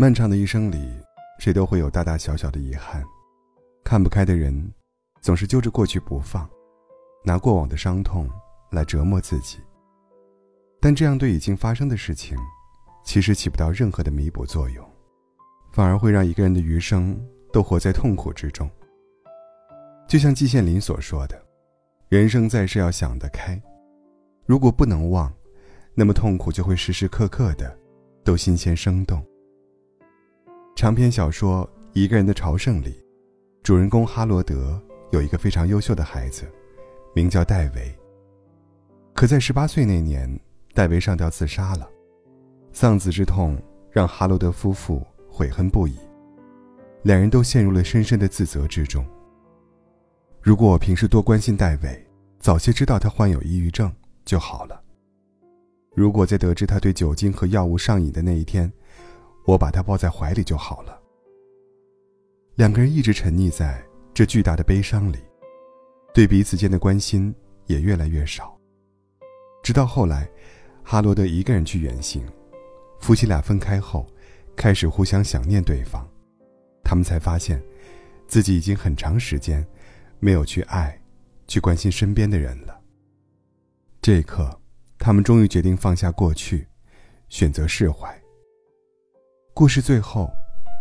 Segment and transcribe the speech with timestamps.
[0.00, 0.96] 漫长的一生里，
[1.40, 3.02] 谁都会有大大小小的遗憾。
[3.82, 4.72] 看不开的人，
[5.20, 6.48] 总是揪着过去不放，
[7.24, 8.30] 拿过往的伤痛
[8.70, 9.58] 来折磨自己。
[10.80, 12.38] 但这样对已经发生的事情，
[13.04, 14.88] 其实起不到任何的弥补作用，
[15.72, 17.20] 反而会让一个人的余生
[17.52, 18.70] 都活在痛苦之中。
[20.06, 21.36] 就像季羡林所说的
[22.08, 23.60] ：“人生在世要想得开，
[24.46, 25.34] 如果不能忘，
[25.92, 27.76] 那么痛苦就会时时刻刻的
[28.22, 29.20] 都新鲜生动。”
[30.78, 33.02] 长篇小说《一个人的朝圣》里，
[33.64, 36.48] 主人公哈罗德有一个非常优秀的孩子，
[37.16, 37.92] 名叫戴维。
[39.12, 40.38] 可在十八岁那年，
[40.74, 41.90] 戴维上吊自杀了，
[42.72, 43.60] 丧子之痛
[43.90, 45.96] 让哈罗德夫妇悔恨不已，
[47.02, 49.04] 两人都陷入了深深的自责之中。
[50.40, 52.06] 如果我平时多关心戴维，
[52.38, 53.92] 早些知道他患有抑郁症
[54.24, 54.80] 就好了。
[55.96, 58.72] 如果在得知他对酒精和药物上瘾的那一天，
[59.48, 61.00] 我把他抱在怀里就好了。
[62.56, 65.16] 两个人一直沉溺在这巨大的悲伤里，
[66.12, 68.54] 对彼此间的关心也越来越少。
[69.62, 70.28] 直到后来，
[70.82, 72.22] 哈罗德一个人去远行，
[73.00, 74.06] 夫妻俩分开后，
[74.54, 76.06] 开始互相想念对方，
[76.84, 77.62] 他们才发现，
[78.26, 79.66] 自己已经很长时间
[80.20, 81.00] 没有去爱、
[81.46, 82.78] 去关心身边的人了。
[84.02, 84.60] 这一刻，
[84.98, 86.68] 他们终于决定放下过去，
[87.30, 88.14] 选择释怀。
[89.58, 90.30] 故事最后，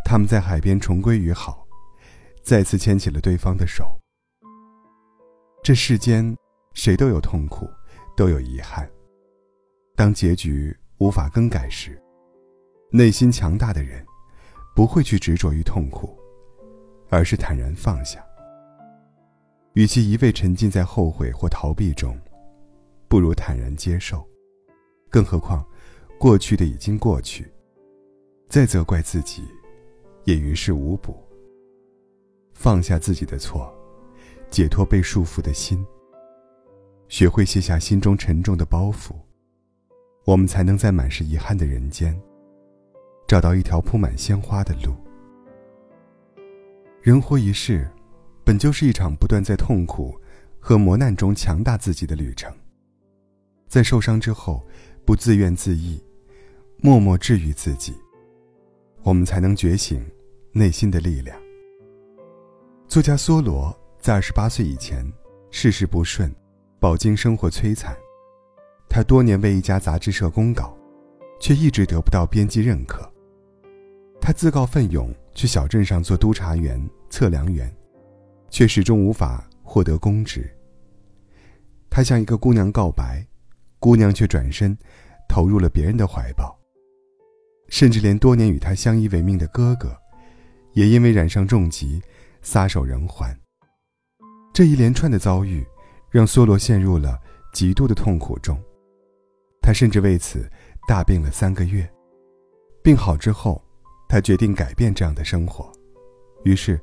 [0.06, 1.66] 他们在海边重归于好，
[2.44, 4.00] 再次牵起了对方的手。
[5.64, 6.38] 这世间，
[6.76, 7.68] 谁都有痛苦，
[8.16, 8.88] 都有遗憾。
[9.96, 12.00] 当结局无法更改时，
[12.92, 14.06] 内心强大的人，
[14.76, 16.16] 不会去执着于痛苦，
[17.10, 18.24] 而是坦然放下。
[19.74, 22.16] 与其一味沉浸在后悔或逃避中，
[23.08, 24.24] 不如坦然接受。
[25.10, 25.66] 更何况，
[26.20, 27.52] 过去的已经过去。
[28.50, 29.44] 再责怪自己，
[30.24, 31.18] 也于事无补。
[32.54, 33.72] 放下自己的错，
[34.50, 35.86] 解脱被束缚的心，
[37.10, 39.12] 学会卸下心中沉重的包袱，
[40.26, 42.20] 我们才能在满是遗憾的人间，
[43.28, 44.96] 找到一条铺满鲜花的路。
[47.02, 47.88] 人活一世，
[48.44, 50.20] 本就是一场不断在痛苦
[50.58, 52.52] 和磨难中强大自己的旅程。
[53.68, 54.66] 在受伤之后，
[55.06, 56.02] 不自怨自艾，
[56.78, 57.94] 默默治愈自己。
[59.08, 60.06] 我们才能觉醒
[60.52, 61.40] 内心的力量。
[62.90, 65.10] 作家梭罗在二十八岁以前，
[65.50, 66.30] 事事不顺，
[66.78, 67.96] 饱经生活摧残。
[68.90, 70.78] 他多年为一家杂志社公稿，
[71.40, 73.10] 却一直得不到编辑认可。
[74.20, 76.78] 他自告奋勇去小镇上做督察员、
[77.10, 77.74] 测量员，
[78.50, 80.54] 却始终无法获得公职。
[81.90, 83.26] 他向一个姑娘告白，
[83.80, 84.78] 姑娘却转身，
[85.30, 86.54] 投入了别人的怀抱。
[87.70, 89.96] 甚至连多年与他相依为命的哥哥，
[90.74, 92.02] 也因为染上重疾，
[92.42, 93.38] 撒手人寰。
[94.54, 95.66] 这一连串的遭遇，
[96.10, 97.20] 让梭罗陷入了
[97.54, 98.58] 极度的痛苦中。
[99.62, 100.50] 他甚至为此
[100.88, 101.88] 大病了三个月。
[102.84, 103.62] 病好之后，
[104.08, 105.72] 他决定改变这样的生活，
[106.46, 106.80] 于是，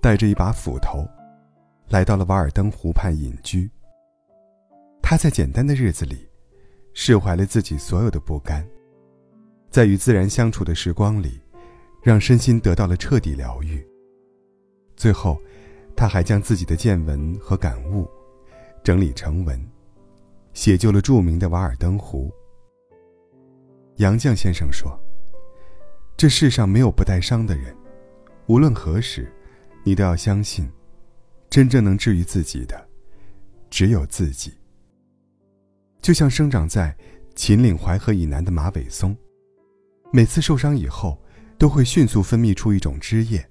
[0.00, 1.08] 带着一把斧头，
[1.88, 3.68] 来到了瓦尔登湖畔隐居。
[5.02, 6.28] 他在简单的日子里，
[6.92, 8.62] 释怀了自己所有的不甘。
[9.70, 11.40] 在与自然相处的时光里，
[12.02, 13.86] 让身心得到了彻底疗愈。
[14.96, 15.40] 最后，
[15.94, 18.08] 他还将自己的见闻和感悟
[18.82, 19.60] 整理成文，
[20.52, 22.30] 写就了著名的《瓦尔登湖》。
[23.96, 24.98] 杨绛先生说
[26.16, 27.76] ：“这世上没有不带伤的人，
[28.46, 29.30] 无论何时，
[29.84, 30.70] 你都要相信，
[31.50, 32.88] 真正能治愈自己的，
[33.68, 34.52] 只有自己。”
[36.00, 36.96] 就像生长在
[37.34, 39.16] 秦岭淮河以南的马尾松。
[40.10, 41.18] 每次受伤以后，
[41.58, 43.46] 都会迅速分泌出一种汁液，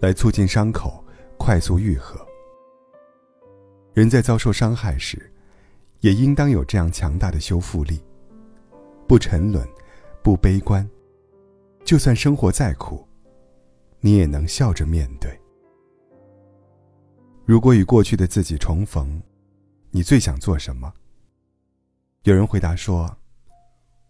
[0.00, 1.04] 来促进伤口
[1.38, 2.20] 快速愈合。
[3.94, 5.32] 人在遭受伤害时，
[6.00, 8.02] 也应当有这样强大的修复力，
[9.06, 9.64] 不沉沦，
[10.24, 10.88] 不悲观，
[11.84, 13.06] 就算生活再苦，
[14.00, 15.30] 你也能笑着面对。
[17.44, 19.22] 如果与过去的自己重逢，
[19.92, 20.92] 你最想做什么？
[22.24, 23.16] 有人回答说：“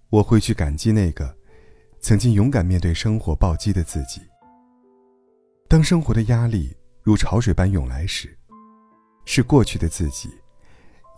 [0.09, 1.37] 我会去感激那个。”
[2.07, 4.21] 曾经勇敢面对生活暴击的自己。
[5.69, 6.73] 当生活的压力
[7.03, 8.39] 如潮水般涌来时，
[9.25, 10.31] 是过去的自己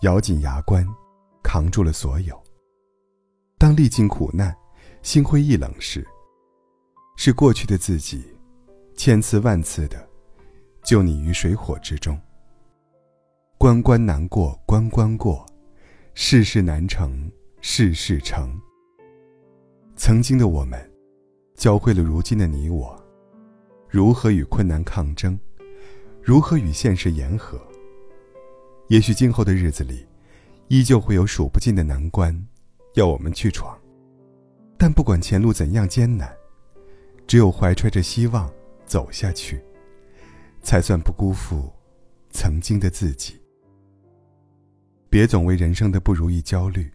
[0.00, 0.88] 咬紧牙关，
[1.43, 2.43] 扛住了所有。
[3.58, 4.56] 当历尽苦难，
[5.02, 6.08] 心灰意冷时，
[7.19, 8.25] 是过去的自己
[8.96, 10.08] 千次万次的
[10.82, 12.19] 救你于水火之中。
[13.58, 15.44] 关关难过关关过，
[16.14, 17.31] 事事难成
[17.61, 18.58] 事事成。
[20.08, 20.90] 曾经的我们，
[21.55, 22.99] 教会了如今的你我，
[23.90, 25.38] 如何与困难抗争，
[26.22, 27.60] 如何与现实言和。
[28.87, 30.06] 也许今后的日子里，
[30.69, 32.34] 依旧会有数不尽的难关，
[32.94, 33.78] 要我们去闯。
[34.78, 36.34] 但不管前路怎样艰难，
[37.26, 38.50] 只有怀揣着希望
[38.87, 39.62] 走下去，
[40.62, 41.70] 才算不辜负
[42.31, 43.38] 曾经的自己。
[45.11, 46.90] 别总为人生的不如意焦虑，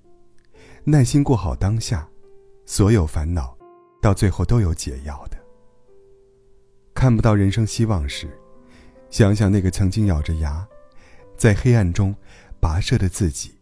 [0.84, 2.10] 耐心过好当下，
[2.66, 3.58] 所有烦恼，
[4.02, 5.38] 到最后都有解药的。
[6.94, 8.30] 看不到人生希望时，
[9.10, 10.68] 想想那个曾经咬着牙，
[11.36, 12.16] 在黑暗中
[12.62, 13.54] 跋涉的自己。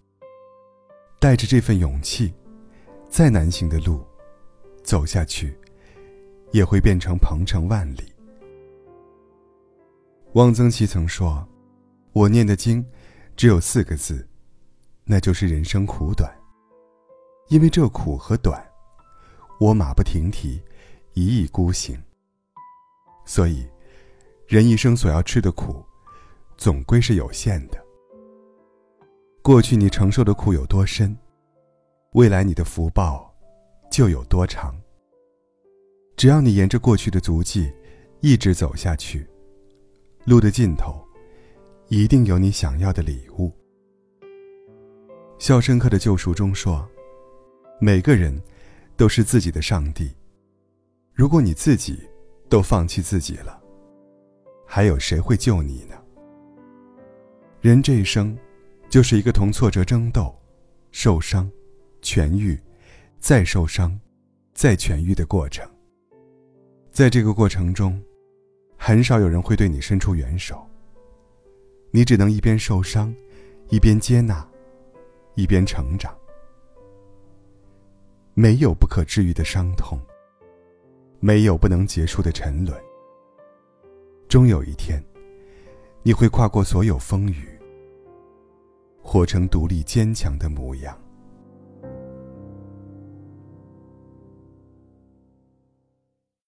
[1.19, 2.33] 带着这份勇气，
[3.07, 4.03] 再难行的路，
[4.83, 5.56] 走下去，
[6.51, 8.12] 也会变成鹏程万里。
[10.33, 11.47] 汪曾祺曾说
[12.13, 12.86] ：“我念的经，
[13.36, 14.27] 只有四个字。”
[15.04, 16.33] 那就是人生苦短，
[17.50, 18.63] 因为这苦和短，
[19.62, 20.60] 我马不停蹄，
[21.13, 21.96] 一意孤行。
[23.28, 23.63] 所以，
[24.48, 25.86] 人一生所要吃的苦，
[26.58, 27.80] 总归是有限的。
[29.44, 31.16] 过去你承受的苦有多深，
[32.13, 33.31] 未来你的福报
[33.92, 34.75] 就有多长。
[36.18, 37.72] 只要你沿着过去的足迹，
[38.19, 39.30] 一直走下去，
[40.25, 41.07] 路的尽头，
[41.88, 43.50] 一定有你想要的礼物。
[45.38, 46.90] 《肖申克的救赎》中说
[47.80, 48.42] ：“每个人
[48.96, 50.12] 都是自己的上帝。
[51.14, 52.00] 如果你自己
[52.50, 53.62] 都放弃自己了，
[54.66, 55.96] 还有谁会救你呢？”
[57.62, 58.38] 人这一生，
[58.90, 60.36] 就是一个同挫折争斗、
[60.92, 61.50] 受伤、
[62.02, 62.60] 痊愈、
[63.20, 64.00] 再受伤、
[64.54, 65.70] 再痊愈的过程。
[66.92, 68.02] 在这个过程中，
[68.78, 70.66] 很少有人会对你伸出援手。
[71.92, 73.14] 你只能一边受伤，
[73.70, 74.48] 一边接纳。
[75.36, 76.14] 一边成长，
[78.42, 80.00] 没有不可治愈的伤痛，
[81.20, 82.76] 没有不能结束的沉沦。
[84.28, 85.00] 终有一天，
[86.02, 87.48] 你会跨过所有风雨，
[89.00, 91.00] 活成独立坚强的模样。